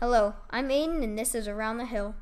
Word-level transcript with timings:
Hello, 0.00 0.34
I'm 0.50 0.70
Aiden, 0.70 1.04
and 1.04 1.16
this 1.16 1.36
is 1.36 1.46
Around 1.46 1.76
the 1.76 1.86
Hill. 1.86 2.16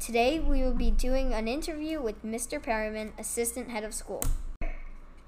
Today 0.00 0.40
we 0.40 0.62
will 0.62 0.72
be 0.72 0.90
doing 0.90 1.34
an 1.34 1.46
interview 1.46 2.00
with 2.00 2.24
Mr. 2.24 2.60
Perryman, 2.60 3.12
Assistant 3.18 3.68
Head 3.68 3.84
of 3.84 3.92
School. 3.92 4.22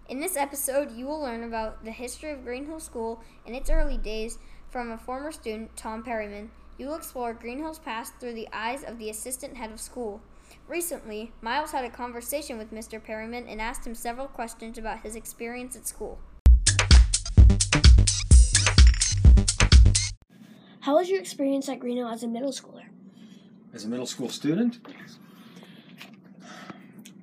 In 0.08 0.18
this 0.18 0.34
episode, 0.34 0.92
you 0.92 1.04
will 1.04 1.20
learn 1.20 1.44
about 1.44 1.84
the 1.84 1.92
history 1.92 2.30
of 2.30 2.42
Greenhill 2.42 2.80
School 2.80 3.22
in 3.44 3.54
its 3.54 3.68
early 3.68 3.98
days 3.98 4.38
from 4.70 4.90
a 4.90 4.96
former 4.96 5.30
student, 5.30 5.76
Tom 5.76 6.02
Perryman. 6.02 6.50
You 6.78 6.86
will 6.86 6.96
explore 6.96 7.34
Greenhill's 7.34 7.78
past 7.78 8.14
through 8.18 8.32
the 8.32 8.48
eyes 8.50 8.82
of 8.82 8.98
the 8.98 9.10
Assistant 9.10 9.58
Head 9.58 9.70
of 9.70 9.78
School. 9.78 10.22
Recently, 10.70 11.32
Miles 11.40 11.72
had 11.72 11.84
a 11.84 11.90
conversation 11.90 12.56
with 12.56 12.72
Mr. 12.72 13.02
Perryman 13.02 13.48
and 13.48 13.60
asked 13.60 13.84
him 13.84 13.96
several 13.96 14.28
questions 14.28 14.78
about 14.78 15.02
his 15.02 15.16
experience 15.16 15.74
at 15.74 15.84
school. 15.84 16.20
How 20.78 20.94
was 20.94 21.10
your 21.10 21.18
experience 21.18 21.68
at 21.68 21.80
Greenhill 21.80 22.06
as 22.06 22.22
a 22.22 22.28
middle 22.28 22.52
schooler? 22.52 22.84
as 23.74 23.84
a 23.84 23.88
middle 23.88 24.06
school 24.06 24.28
student, 24.28 24.78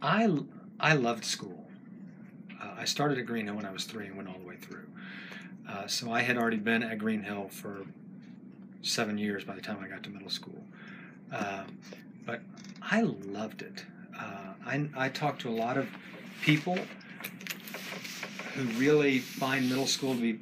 I, 0.02 0.30
I 0.78 0.94
loved 0.96 1.24
school. 1.24 1.70
Uh, 2.62 2.72
I 2.78 2.84
started 2.84 3.18
at 3.18 3.26
Greenhill 3.26 3.56
when 3.56 3.66
I 3.66 3.72
was 3.72 3.86
three 3.86 4.08
and 4.08 4.18
went 4.18 4.28
all 4.28 4.40
the 4.40 4.46
way 4.46 4.58
through. 4.58 4.88
Uh, 5.70 5.88
so 5.88 6.12
I 6.12 6.22
had 6.22 6.38
already 6.38 6.58
been 6.58 6.84
at 6.84 7.00
Greenhill 7.00 7.48
for 7.48 7.86
seven 8.82 9.18
years 9.18 9.46
by 9.46 9.56
the 9.56 9.62
time 9.62 9.78
I 9.82 9.88
got 9.88 10.04
to 10.04 10.10
middle 10.10 10.30
school. 10.30 10.66
Uh, 11.32 11.64
but 12.28 12.42
I 12.82 13.02
loved 13.02 13.64
it. 13.64 13.86
Uh, 14.16 14.54
I, 14.66 14.88
I 14.96 15.10
talked 15.10 15.42
to 15.42 15.50
a 15.50 15.58
lot 15.58 15.78
of 15.78 15.88
people 16.42 16.78
who 18.54 18.64
really 18.80 19.20
find 19.20 19.68
middle 19.70 19.88
school 19.88 20.14
to 20.14 20.22
be 20.22 20.40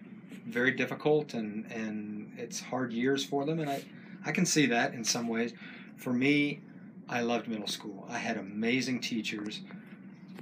very 0.48 0.72
difficult 0.72 1.34
and, 1.34 1.72
and 1.72 2.34
it's 2.38 2.60
hard 2.60 2.92
years 2.92 3.24
for 3.24 3.46
them. 3.46 3.60
And 3.60 3.70
I, 3.70 3.84
I 4.26 4.32
can 4.32 4.46
see 4.46 4.66
that 4.66 4.94
in 4.94 5.04
some 5.04 5.28
ways. 5.28 5.54
For 5.96 6.12
me, 6.12 6.62
I 7.08 7.22
loved 7.22 7.48
middle 7.48 7.68
school. 7.68 8.06
I 8.10 8.18
had 8.18 8.38
amazing 8.38 9.00
teachers. 9.00 9.62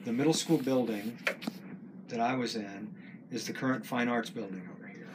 The 0.05 0.13
middle 0.13 0.33
school 0.33 0.57
building 0.57 1.19
that 2.07 2.19
I 2.19 2.35
was 2.35 2.55
in 2.55 2.93
is 3.31 3.45
the 3.47 3.53
current 3.53 3.85
fine 3.85 4.07
arts 4.07 4.29
building 4.29 4.69
over 4.75 4.87
here. 4.87 5.09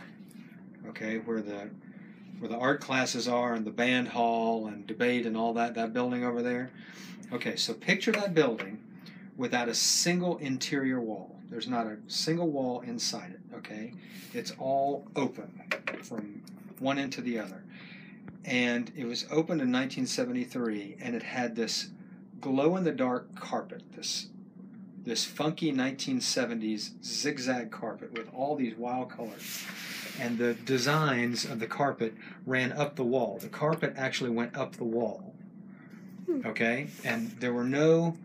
Okay, 0.88 1.18
where 1.18 1.40
the 1.40 1.70
where 2.39 2.48
the 2.48 2.56
art 2.56 2.81
classes 2.81 3.28
are 3.28 3.55
and 3.55 3.67
the 3.67 3.70
band 3.70 4.08
hall 4.08 4.67
and 4.67 4.86
debate 4.86 5.27
and 5.27 5.36
all 5.36 5.55
that 5.55 5.75
that 5.75 5.92
building 5.92 6.25
over 6.25 6.42
there. 6.42 6.70
Okay, 7.33 7.56
so 7.56 7.75
picture 7.75 8.12
that 8.12 8.34
building 8.34 8.83
without 9.36 9.69
a 9.69 9.75
single 9.75 10.39
interior 10.39 11.00
wall. 11.00 11.36
There's 11.50 11.69
not 11.69 11.86
a 11.86 11.97
single 12.09 12.48
wall 12.48 12.81
inside 12.81 13.33
it, 13.33 13.56
okay? 13.56 13.92
It's 14.34 14.53
all 14.59 15.06
open 15.16 15.62
from 16.03 16.42
one 16.78 16.98
end 16.98 17.12
to 17.14 17.20
the 17.20 17.39
other 17.39 17.62
and 18.44 18.91
it 18.97 19.05
was 19.05 19.25
opened 19.25 19.61
in 19.61 19.70
1973 19.70 20.97
and 21.00 21.14
it 21.14 21.22
had 21.22 21.55
this 21.55 21.91
glow 22.41 22.77
in 22.77 22.84
the 22.84 22.92
dark 22.92 23.34
carpet 23.34 23.83
this 23.94 24.28
this 25.05 25.25
funky 25.25 25.72
1970s 25.72 27.03
zigzag 27.05 27.70
carpet 27.70 28.12
with 28.12 28.28
all 28.34 28.56
these 28.56 28.75
wild 28.77 29.11
colors 29.11 29.64
and 30.19 30.38
the 30.38 30.55
designs 30.55 31.44
of 31.44 31.61
the 31.61 31.66
carpet 31.66 32.14
ran 32.47 32.72
up 32.72 32.97
the 32.97 33.05
wall. 33.05 33.38
The 33.41 33.48
carpet 33.48 33.94
actually 33.97 34.30
went 34.30 34.56
up 34.56 34.77
the 34.77 34.84
wall. 34.84 35.34
Okay? 36.44 36.88
And 37.05 37.30
there 37.41 37.52
were 37.52 37.64
no 37.64 38.16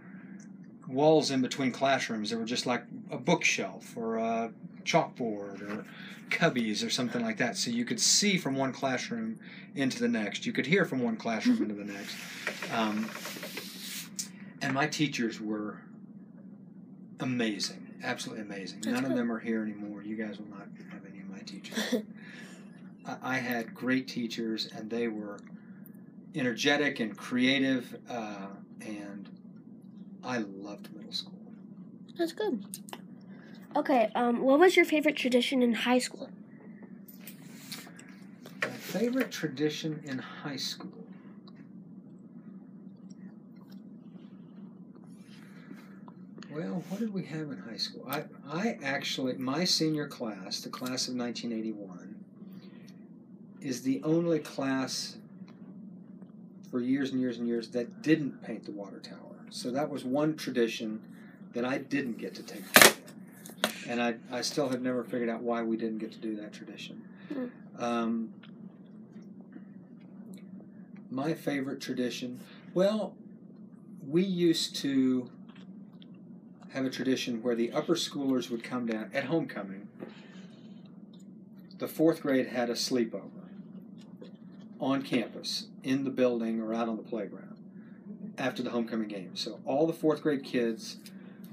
walls 0.88 1.32
in 1.32 1.42
between 1.42 1.72
classrooms. 1.72 2.30
There 2.30 2.40
were 2.40 2.46
just 2.46 2.66
like 2.66 2.84
a 3.12 3.18
bookshelf 3.18 3.96
or 3.96 4.18
a 4.18 4.52
chalkboard 4.84 5.62
or 5.62 5.86
cubbies 6.30 6.86
or 6.86 6.90
something 6.90 7.22
like 7.22 7.38
that. 7.38 7.58
So 7.58 7.72
you 7.72 7.86
could 7.86 8.00
see 8.00 8.38
from 8.38 8.56
one 8.56 8.74
classroom 8.74 9.40
into 9.76 10.00
the 10.00 10.08
next. 10.08 10.46
You 10.46 10.52
could 10.52 10.66
hear 10.66 10.84
from 10.84 11.02
one 11.02 11.16
classroom 11.16 11.62
into 11.62 11.76
the 11.76 11.86
next. 11.86 12.16
Um, 12.74 13.10
and 14.62 14.74
my 14.74 14.88
teachers 14.88 15.40
were 15.40 15.80
amazing 17.20 17.84
absolutely 18.04 18.44
amazing. 18.44 18.82
That's 18.82 19.02
none 19.02 19.10
of 19.10 19.18
them 19.18 19.32
are 19.32 19.40
here 19.40 19.64
anymore. 19.64 20.04
You 20.04 20.16
guys 20.16 20.38
will 20.38 20.50
not 20.50 20.68
have 20.92 21.06
any 21.10 21.13
teachers 21.46 21.96
I, 23.06 23.18
I 23.22 23.36
had 23.38 23.74
great 23.74 24.08
teachers 24.08 24.68
and 24.76 24.90
they 24.90 25.08
were 25.08 25.40
energetic 26.36 27.00
and 27.00 27.16
creative 27.18 27.96
uh, 28.10 28.48
and 28.82 29.30
i 30.24 30.38
loved 30.40 30.94
middle 30.96 31.12
school 31.12 31.34
That's 32.18 32.32
good. 32.34 32.64
Okay, 33.76 34.12
um, 34.14 34.42
what 34.42 34.60
was 34.60 34.76
your 34.76 34.86
favorite 34.86 35.16
tradition 35.16 35.64
in 35.64 35.74
high 35.74 35.98
school? 35.98 36.30
My 38.62 38.70
favorite 38.70 39.32
tradition 39.32 40.00
in 40.06 40.20
high 40.20 40.58
school. 40.58 41.03
Well, 46.64 46.84
what 46.88 47.00
did 47.02 47.14
we 47.14 47.24
have 47.26 47.52
in 47.52 47.58
high 47.58 47.78
school? 47.78 48.08
I, 48.10 48.24
I 48.50 48.78
actually, 48.82 49.34
my 49.34 49.66
senior 49.66 50.08
class, 50.08 50.62
the 50.62 50.70
class 50.70 51.10
of 51.10 51.16
1981, 51.16 52.16
is 53.62 53.82
the 53.82 54.02
only 54.04 54.40
class 54.40 55.18
for 56.72 56.80
years 56.80 57.12
and 57.12 57.20
years 57.20 57.38
and 57.38 57.48
years 57.48 57.70
that 57.70 58.02
didn't 58.02 58.42
paint 58.44 58.64
the 58.64 58.72
water 58.72 59.00
tower. 59.00 59.18
So 59.50 59.72
that 59.72 59.90
was 59.90 60.06
one 60.06 60.36
tradition 60.36 61.02
that 61.54 61.66
I 61.66 61.80
didn't 61.80 62.18
get 62.18 62.34
to 62.36 62.44
take 62.44 62.74
part 62.74 62.96
in. 62.96 63.92
And 63.92 64.02
I, 64.02 64.16
I 64.32 64.42
still 64.42 64.70
have 64.70 64.82
never 64.82 65.04
figured 65.04 65.30
out 65.30 65.42
why 65.42 65.62
we 65.64 65.76
didn't 65.76 65.98
get 65.98 66.14
to 66.14 66.20
do 66.20 66.38
that 66.38 66.54
tradition. 66.54 67.02
Um, 67.78 68.34
my 71.12 71.34
favorite 71.34 71.82
tradition, 71.82 72.40
well, 72.74 73.16
we 74.08 74.24
used 74.24 74.78
to 74.78 75.30
have 76.74 76.86
a 76.86 76.90
tradition 76.90 77.44
where 77.44 77.56
the 77.56 77.72
upper 77.72 77.94
schoolers 77.94 78.50
would 78.50 78.64
come 78.64 78.88
down 78.88 79.12
at 79.14 79.26
homecoming. 79.26 79.88
The 81.78 81.88
fourth 81.88 82.22
grade 82.22 82.48
had 82.48 82.70
a 82.70 82.74
sleepover 82.74 83.30
on 84.80 85.04
campus, 85.04 85.68
in 85.84 86.04
the 86.04 86.10
building, 86.10 86.60
or 86.60 86.74
out 86.74 86.90
on 86.90 86.98
the 86.98 87.04
playground 87.04 87.56
after 88.38 88.64
the 88.64 88.72
homecoming 88.72 89.08
game. 89.08 89.36
So 89.36 89.60
all 89.66 89.86
the 89.86 89.94
fourth 89.94 90.24
grade 90.24 90.44
kids 90.44 90.98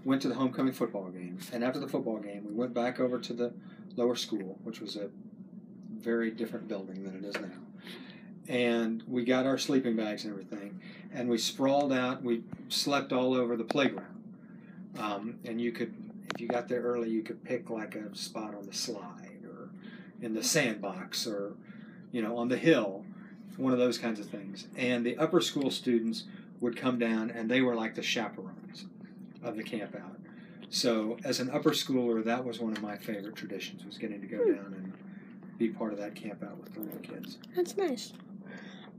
went 0.05 0.23
to 0.23 0.29
the 0.29 0.35
homecoming 0.35 0.73
football 0.73 1.11
game, 1.11 1.39
and 1.53 1.63
after 1.63 1.79
the 1.79 1.89
football 1.89 2.19
game, 2.19 2.45
we 2.47 2.55
went 2.55 2.73
back 2.73 2.99
over 2.99 3.19
to 3.19 3.33
the 3.35 3.53
lower 3.97 4.17
school, 4.17 4.59
which 4.65 4.81
was 4.81 4.97
a 4.97 5.11
very 5.99 6.31
different 6.31 6.67
building 6.67 7.05
than 7.05 7.17
it 7.17 7.25
is 7.25 7.35
now. 7.35 7.59
And 8.49 9.05
we 9.07 9.25
got 9.25 9.45
our 9.45 9.59
sleeping 9.59 9.97
bags 9.97 10.25
and 10.25 10.33
everything, 10.33 10.81
and 11.13 11.29
we 11.29 11.37
sprawled 11.37 11.93
out. 11.93 12.23
We 12.23 12.43
slept 12.69 13.13
all 13.13 13.35
over 13.35 13.57
the 13.57 13.65
playground. 13.65 14.10
Um, 14.99 15.39
and 15.45 15.61
you 15.61 15.73
could, 15.73 15.95
if 16.35 16.41
you 16.41 16.49
got 16.49 16.69
there 16.69 16.83
early, 16.83 17.11
you 17.11 17.23
could 17.23 17.43
pick 17.45 17.71
like 17.71 17.95
a 17.95 18.15
spot 18.15 18.55
on 18.55 18.67
the 18.67 18.73
slide 18.73 19.41
or 19.47 19.71
in 20.21 20.35
the 20.35 20.43
sandbox 20.43 21.27
or, 21.27 21.55
you 22.13 22.23
know, 22.23 22.37
on 22.37 22.49
the 22.49 22.57
hill, 22.57 23.05
one 23.57 23.73
of 23.73 23.79
those 23.79 23.99
kinds 23.99 24.21
of 24.21 24.27
things. 24.27 24.67
And 24.77 25.05
the 25.05 25.17
upper 25.17 25.41
school 25.41 25.71
students 25.71 26.25
would 26.61 26.77
come 26.77 26.99
down, 26.99 27.31
and 27.31 27.51
they 27.51 27.63
were 27.63 27.75
like 27.75 27.95
the 27.95 28.03
chaperones 28.03 28.87
of 29.43 29.57
the 29.57 29.63
camp 29.63 29.95
out. 29.95 30.17
So 30.69 31.17
as 31.25 31.41
an 31.41 31.51
upper 31.51 31.71
schooler, 31.71 32.23
that 32.25 32.45
was 32.45 32.61
one 32.61 32.73
of 32.73 32.83
my 32.83 32.97
favorite 32.97 33.35
traditions 33.35 33.85
was 33.85 33.99
getting 33.99 34.21
to 34.21 34.27
go 34.27 34.39
down 34.39 34.75
and 34.77 34.93
be 35.59 35.69
part 35.69 35.93
of 35.93 35.99
that 35.99 36.15
camp 36.15 36.43
out 36.43 36.59
with 36.59 36.75
the 36.75 36.81
little 36.81 37.01
kids. 37.01 37.39
That's 37.57 37.77
nice. 37.77 38.13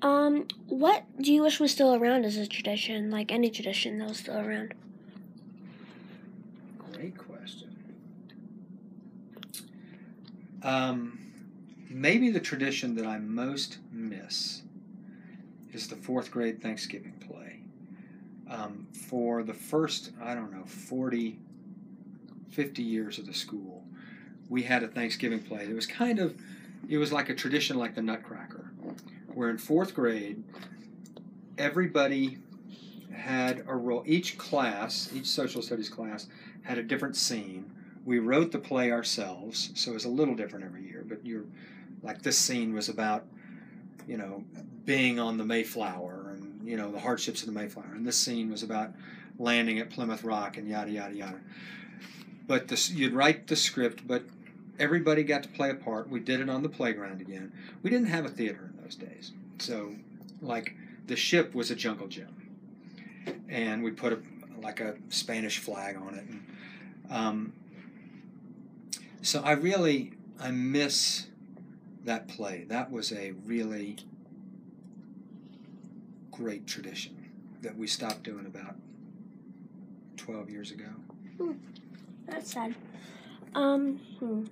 Um, 0.02 0.48
what 0.68 1.06
do 1.22 1.32
you 1.32 1.44
wish 1.44 1.60
was 1.60 1.72
still 1.72 1.94
around 1.94 2.26
as 2.26 2.36
a 2.36 2.48
tradition, 2.48 3.12
like 3.12 3.32
any 3.32 3.50
tradition 3.50 4.00
that 4.00 4.10
was 4.10 4.18
still 4.18 4.38
around? 4.38 4.74
Great 6.94 7.18
question. 7.18 7.76
Um, 10.64 11.20
maybe 11.90 12.30
the 12.30 12.40
tradition 12.40 12.96
that 12.96 13.06
I 13.06 13.18
most 13.20 13.80
miss 13.92 14.62
is 15.74 15.88
the 15.88 15.96
fourth 15.96 16.32
grade 16.32 16.62
Thanksgiving 16.62 17.14
play. 17.28 17.62
Um, 18.50 18.88
for 18.92 19.44
the 19.44 19.54
first, 19.54 20.12
I 20.22 20.36
don't 20.36 20.52
know, 20.52 20.66
40, 20.66 21.40
50 22.50 22.84
years 22.84 23.18
of 23.18 23.26
the 23.26 23.34
school, 23.34 23.84
we 24.50 24.64
had 24.64 24.84
a 24.84 24.88
Thanksgiving 24.88 25.40
play. 25.40 25.64
It 25.64 25.74
was 25.74 25.88
kind 25.88 26.20
of, 26.20 26.36
it 26.90 26.98
was 26.98 27.14
like 27.14 27.30
a 27.30 27.36
tradition 27.36 27.78
like 27.78 27.96
the 27.96 28.02
Nutcracker, 28.02 28.72
where 29.34 29.50
in 29.50 29.58
fourth 29.58 29.96
grade, 29.96 30.44
everybody 31.58 32.38
had 33.14 33.64
a 33.68 33.76
role. 33.76 34.04
Each 34.06 34.38
class, 34.38 35.10
each 35.16 35.28
social 35.28 35.62
studies 35.62 35.90
class, 35.90 36.28
had 36.64 36.78
a 36.78 36.84
different 36.84 37.16
scene. 37.16 37.72
We 38.06 38.20
wrote 38.20 38.52
the 38.52 38.60
play 38.60 38.92
ourselves, 38.92 39.72
so 39.76 39.92
it 39.92 39.94
was 39.94 40.06
a 40.06 40.10
little 40.10 40.36
different 40.36 40.66
every 40.66 40.84
year. 40.84 41.04
But 41.08 41.26
you're 41.26 41.46
like 42.04 42.22
this 42.22 42.38
scene 42.38 42.74
was 42.74 42.90
about, 42.90 43.26
you 44.08 44.18
know, 44.18 44.44
being 44.86 45.20
on 45.20 45.38
the 45.38 45.46
Mayflower, 45.46 46.32
and 46.34 46.68
you 46.68 46.78
know 46.78 46.92
the 46.92 47.00
hardships 47.00 47.42
of 47.42 47.48
the 47.48 47.54
Mayflower, 47.54 47.94
and 47.94 48.06
this 48.06 48.18
scene 48.18 48.50
was 48.50 48.64
about 48.64 48.92
landing 49.38 49.80
at 49.80 49.90
Plymouth 49.90 50.24
Rock 50.24 50.58
and 50.58 50.68
yada 50.68 50.92
yada 50.92 51.14
yada. 51.14 51.40
But 52.48 52.68
this, 52.68 52.90
you'd 52.90 53.14
write 53.14 53.48
the 53.48 53.56
script, 53.56 54.06
but 54.08 54.24
everybody 54.80 55.24
got 55.24 55.44
to 55.44 55.50
play 55.50 55.70
a 55.70 55.76
part. 55.76 56.10
We 56.10 56.20
did 56.20 56.42
it 56.42 56.50
on 56.50 56.64
the 56.64 56.70
playground 56.70 57.22
again. 57.22 57.52
We 57.84 57.90
didn't 57.90 58.08
have 58.08 58.26
a 58.26 58.30
theater 58.30 58.72
in 58.74 58.84
those 58.84 58.96
days, 58.96 59.32
so 59.60 59.96
like 60.42 60.76
the 61.08 61.16
ship 61.16 61.54
was 61.54 61.72
a 61.72 61.76
jungle 61.76 62.08
gym, 62.08 62.34
and 63.48 63.84
we 63.84 63.92
put 63.92 64.14
a 64.14 64.20
like 64.62 64.80
a 64.80 64.96
Spanish 65.10 65.60
flag 65.60 65.98
on 65.98 66.16
it. 66.16 66.24
And, 66.24 66.44
um, 67.10 67.54
so 69.22 69.42
I 69.42 69.52
really 69.52 70.14
I 70.40 70.52
miss 70.52 71.28
that 72.06 72.28
play. 72.28 72.66
That 72.68 72.92
was 72.92 73.12
a 73.12 73.32
really 73.46 73.98
great 76.32 76.66
tradition 76.66 77.30
that 77.62 77.78
we 77.78 77.88
stopped 77.88 78.24
doing 78.24 78.46
about 78.46 78.76
12 80.18 80.50
years 80.50 80.72
ago. 80.72 80.86
That's 82.28 82.52
sad. 82.52 82.76
Um, 83.54 84.00
hmm. 84.20 84.46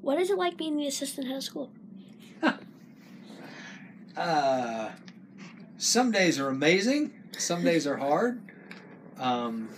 What 0.00 0.18
is 0.18 0.30
it 0.30 0.38
like 0.38 0.56
being 0.56 0.76
the 0.76 0.86
assistant 0.86 1.26
head 1.26 1.36
of 1.36 1.44
school? 1.44 1.70
Uh, 4.16 4.90
some 5.76 6.12
days 6.12 6.38
are 6.38 6.48
amazing, 6.48 7.12
some 7.36 7.64
days 7.64 7.84
are 7.84 7.96
hard. 7.96 8.40
Um, 9.18 9.68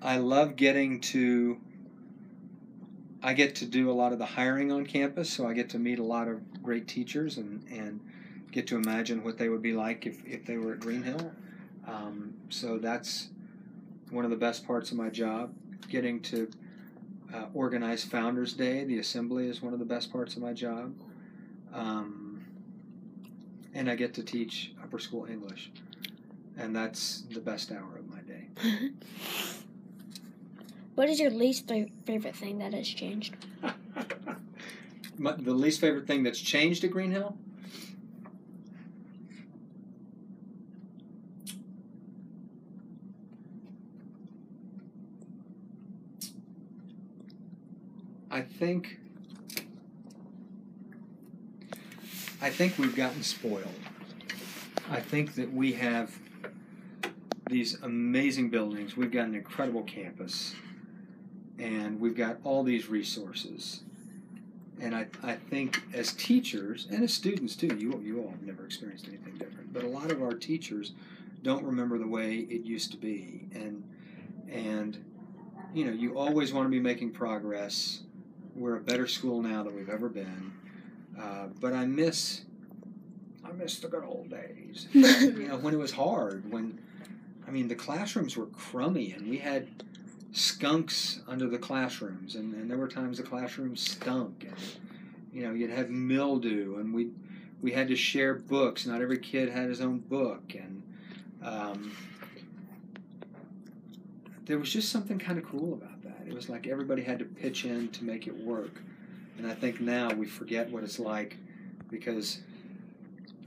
I 0.00 0.18
love 0.18 0.54
getting 0.54 1.00
to. 1.00 1.58
I 3.22 3.32
get 3.32 3.56
to 3.56 3.66
do 3.66 3.90
a 3.90 3.92
lot 3.92 4.12
of 4.12 4.18
the 4.18 4.26
hiring 4.26 4.70
on 4.70 4.86
campus, 4.86 5.30
so 5.30 5.46
I 5.46 5.52
get 5.52 5.70
to 5.70 5.78
meet 5.78 5.98
a 5.98 6.04
lot 6.04 6.28
of 6.28 6.62
great 6.62 6.86
teachers 6.86 7.36
and, 7.36 7.64
and 7.70 8.00
get 8.52 8.66
to 8.68 8.76
imagine 8.76 9.24
what 9.24 9.38
they 9.38 9.48
would 9.48 9.62
be 9.62 9.72
like 9.72 10.06
if, 10.06 10.24
if 10.24 10.46
they 10.46 10.56
were 10.56 10.72
at 10.72 10.80
Greenhill. 10.80 11.32
Um, 11.86 12.34
so 12.48 12.78
that's 12.78 13.28
one 14.10 14.24
of 14.24 14.30
the 14.30 14.36
best 14.36 14.66
parts 14.66 14.90
of 14.90 14.96
my 14.96 15.08
job. 15.08 15.52
Getting 15.88 16.20
to 16.22 16.50
uh, 17.34 17.46
organize 17.54 18.04
Founders 18.04 18.52
Day, 18.52 18.84
the 18.84 18.98
assembly, 18.98 19.48
is 19.48 19.62
one 19.62 19.72
of 19.72 19.78
the 19.78 19.84
best 19.84 20.12
parts 20.12 20.36
of 20.36 20.42
my 20.42 20.52
job. 20.52 20.94
Um, 21.74 22.44
and 23.74 23.90
I 23.90 23.96
get 23.96 24.14
to 24.14 24.22
teach 24.22 24.72
upper 24.82 24.98
school 24.98 25.26
English, 25.26 25.70
and 26.56 26.74
that's 26.74 27.22
the 27.32 27.40
best 27.40 27.72
hour 27.72 27.98
of 27.98 28.08
my 28.08 28.20
day. 28.20 28.90
What 30.98 31.08
is 31.08 31.20
your 31.20 31.30
least 31.30 31.68
fa- 31.68 31.86
favorite 32.06 32.34
thing 32.34 32.58
that 32.58 32.74
has 32.74 32.88
changed? 32.88 33.36
My, 35.16 35.30
the 35.30 35.52
least 35.52 35.80
favorite 35.80 36.08
thing 36.08 36.24
that's 36.24 36.40
changed 36.40 36.82
at 36.82 36.90
Greenhill? 36.90 37.36
I 48.28 48.40
think 48.40 48.98
I 52.42 52.50
think 52.50 52.76
we've 52.76 52.96
gotten 52.96 53.22
spoiled. 53.22 53.68
I 54.90 54.98
think 54.98 55.36
that 55.36 55.52
we 55.52 55.74
have 55.74 56.18
these 57.48 57.80
amazing 57.82 58.50
buildings. 58.50 58.96
We've 58.96 59.12
got 59.12 59.28
an 59.28 59.36
incredible 59.36 59.84
campus, 59.84 60.56
and 61.58 62.00
we've 62.00 62.16
got 62.16 62.38
all 62.44 62.62
these 62.62 62.88
resources. 62.88 63.80
And 64.80 64.94
I, 64.94 65.06
I 65.22 65.34
think 65.34 65.82
as 65.92 66.12
teachers 66.12 66.86
and 66.90 67.02
as 67.02 67.12
students 67.12 67.56
too, 67.56 67.76
you 67.76 68.00
you 68.04 68.20
all 68.22 68.30
have 68.30 68.42
never 68.42 68.64
experienced 68.64 69.08
anything 69.08 69.34
different. 69.34 69.72
But 69.72 69.82
a 69.82 69.88
lot 69.88 70.12
of 70.12 70.22
our 70.22 70.34
teachers 70.34 70.92
don't 71.42 71.64
remember 71.64 71.98
the 71.98 72.06
way 72.06 72.46
it 72.50 72.62
used 72.62 72.92
to 72.92 72.96
be, 72.96 73.48
and 73.52 73.82
and 74.48 75.04
you 75.74 75.84
know 75.84 75.92
you 75.92 76.16
always 76.16 76.52
want 76.52 76.66
to 76.66 76.70
be 76.70 76.80
making 76.80 77.10
progress. 77.10 78.02
We're 78.54 78.76
a 78.76 78.80
better 78.80 79.06
school 79.06 79.42
now 79.42 79.62
than 79.64 79.74
we've 79.74 79.88
ever 79.88 80.08
been. 80.08 80.52
Uh, 81.20 81.46
but 81.60 81.72
I 81.72 81.84
miss, 81.84 82.42
I 83.44 83.52
miss 83.52 83.78
the 83.80 83.88
good 83.88 84.04
old 84.04 84.30
days. 84.30 84.86
you 84.92 85.48
know, 85.48 85.56
when 85.56 85.74
it 85.74 85.78
was 85.78 85.92
hard. 85.92 86.50
When, 86.50 86.78
I 87.46 87.50
mean, 87.50 87.68
the 87.68 87.74
classrooms 87.74 88.36
were 88.36 88.46
crummy, 88.46 89.12
and 89.12 89.28
we 89.28 89.38
had 89.38 89.66
skunks 90.32 91.20
under 91.26 91.48
the 91.48 91.58
classrooms, 91.58 92.34
and, 92.34 92.54
and 92.54 92.70
there 92.70 92.78
were 92.78 92.88
times 92.88 93.18
the 93.18 93.22
classrooms 93.22 93.80
stunk, 93.80 94.44
and 94.46 94.56
you 95.32 95.42
know, 95.42 95.52
you'd 95.52 95.70
have 95.70 95.90
mildew, 95.90 96.78
and 96.78 96.92
we 96.92 97.10
we 97.60 97.72
had 97.72 97.88
to 97.88 97.96
share 97.96 98.34
books. 98.34 98.86
Not 98.86 99.00
every 99.00 99.18
kid 99.18 99.48
had 99.48 99.68
his 99.68 99.80
own 99.80 99.98
book, 99.98 100.54
and 100.54 100.82
um, 101.42 101.92
there 104.46 104.58
was 104.58 104.72
just 104.72 104.90
something 104.90 105.18
kind 105.18 105.38
of 105.38 105.44
cool 105.44 105.74
about 105.74 106.02
that. 106.02 106.26
It 106.26 106.34
was 106.34 106.48
like 106.48 106.66
everybody 106.66 107.02
had 107.02 107.18
to 107.18 107.24
pitch 107.24 107.64
in 107.64 107.88
to 107.88 108.04
make 108.04 108.26
it 108.26 108.36
work. 108.36 108.80
And 109.36 109.46
I 109.46 109.54
think 109.54 109.80
now 109.80 110.10
we 110.14 110.26
forget 110.26 110.68
what 110.70 110.82
it's 110.82 110.98
like 110.98 111.36
because, 111.90 112.40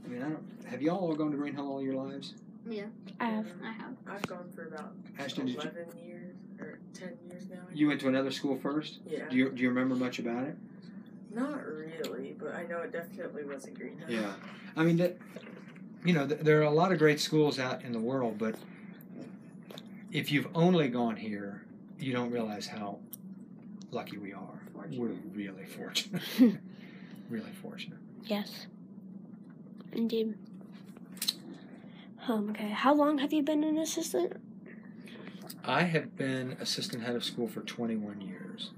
I 0.04 0.08
mean, 0.08 0.22
I 0.22 0.30
don't. 0.30 0.44
Have 0.66 0.80
y'all 0.80 0.98
all 0.98 1.14
gone 1.14 1.30
to 1.32 1.36
Greenhill 1.36 1.70
all 1.70 1.82
your 1.82 1.94
lives? 1.94 2.34
Yeah, 2.66 2.84
I 3.20 3.26
have. 3.26 3.46
I 3.62 3.72
have. 3.72 3.94
I've 4.08 4.22
gone 4.22 4.50
for 4.54 4.68
about 4.68 4.92
Ashton, 5.18 5.46
did 5.46 5.56
you, 5.56 5.60
11 5.60 5.86
years 6.06 6.21
or 6.94 7.06
10 7.06 7.18
years 7.28 7.48
now. 7.50 7.56
You 7.72 7.88
went 7.88 8.00
to 8.00 8.08
another 8.08 8.30
school 8.30 8.56
first? 8.56 9.00
Yeah. 9.06 9.28
Do 9.28 9.36
you, 9.36 9.50
do 9.50 9.62
you 9.62 9.68
remember 9.68 9.94
much 9.94 10.18
about 10.18 10.44
it? 10.44 10.56
Not 11.34 11.64
really, 11.66 12.36
but 12.38 12.54
I 12.54 12.64
know 12.64 12.80
it 12.80 12.92
definitely 12.92 13.44
wasn't 13.44 13.74
Greenhill. 13.78 14.10
Yeah. 14.10 14.32
I 14.76 14.84
mean, 14.84 14.98
that, 14.98 15.16
you 16.04 16.12
know, 16.12 16.26
th- 16.26 16.40
there 16.40 16.60
are 16.60 16.64
a 16.64 16.70
lot 16.70 16.92
of 16.92 16.98
great 16.98 17.20
schools 17.20 17.58
out 17.58 17.82
in 17.82 17.92
the 17.92 18.00
world, 18.00 18.36
but 18.38 18.54
if 20.10 20.30
you've 20.30 20.48
only 20.54 20.88
gone 20.88 21.16
here, 21.16 21.64
you 21.98 22.12
don't 22.12 22.30
realize 22.30 22.66
how 22.66 22.98
lucky 23.90 24.18
we 24.18 24.32
are. 24.32 24.60
We're 24.90 25.16
really 25.32 25.64
fortunate. 25.64 26.22
really 27.30 27.52
fortunate. 27.62 27.98
Yes. 28.24 28.66
Indeed. 29.92 30.34
Um, 32.28 32.50
okay. 32.50 32.68
How 32.70 32.94
long 32.94 33.18
have 33.18 33.32
you 33.32 33.42
been 33.42 33.64
an 33.64 33.78
assistant? 33.78 34.34
I 35.64 35.82
have 35.82 36.16
been 36.16 36.56
assistant 36.60 37.04
head 37.04 37.14
of 37.14 37.24
school 37.24 37.46
for 37.46 37.60
21 37.60 38.20
years. 38.20 38.70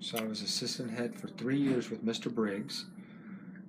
So 0.00 0.18
I 0.18 0.22
was 0.22 0.42
assistant 0.42 0.90
head 0.90 1.18
for 1.18 1.28
three 1.28 1.58
years 1.58 1.90
with 1.90 2.04
Mr. 2.04 2.32
Briggs, 2.32 2.86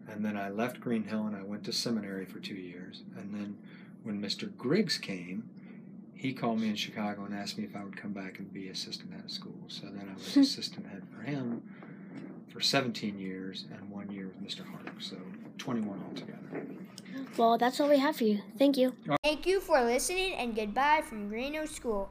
and 0.07 0.25
then 0.25 0.35
I 0.35 0.49
left 0.49 0.79
Green 0.79 1.03
Hill 1.03 1.27
and 1.27 1.35
I 1.35 1.43
went 1.43 1.63
to 1.65 1.73
seminary 1.73 2.25
for 2.25 2.39
two 2.39 2.55
years. 2.55 3.03
And 3.17 3.33
then 3.33 3.57
when 4.03 4.19
Mr. 4.21 4.55
Griggs 4.57 4.97
came, 4.97 5.49
he 6.15 6.33
called 6.33 6.59
me 6.59 6.69
in 6.69 6.75
Chicago 6.75 7.23
and 7.25 7.35
asked 7.35 7.57
me 7.57 7.63
if 7.63 7.75
I 7.75 7.83
would 7.83 7.95
come 7.95 8.13
back 8.13 8.39
and 8.39 8.51
be 8.51 8.69
assistant 8.69 9.13
head 9.13 9.25
of 9.25 9.31
school. 9.31 9.59
So 9.67 9.85
then 9.85 10.09
I 10.09 10.13
was 10.13 10.37
assistant 10.37 10.87
head 10.87 11.03
for 11.15 11.21
him 11.21 11.61
for 12.51 12.61
17 12.61 13.19
years 13.19 13.65
and 13.71 13.89
one 13.89 14.09
year 14.11 14.27
with 14.27 14.43
Mr. 14.43 14.65
Hark. 14.65 14.89
So 14.99 15.17
21 15.59 16.03
altogether. 16.07 16.38
Well, 17.39 17.57
that's 17.57 17.79
all 17.79 17.87
we 17.87 17.99
have 17.99 18.17
for 18.17 18.25
you. 18.25 18.41
Thank 18.57 18.75
you. 18.75 18.93
Thank 19.23 19.47
you 19.47 19.61
for 19.61 19.81
listening 19.81 20.33
and 20.33 20.53
goodbye 20.53 21.03
from 21.07 21.29
Greenhill 21.29 21.67
School. 21.67 22.09